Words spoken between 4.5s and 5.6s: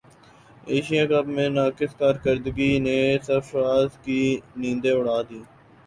نیندیں اڑا دیں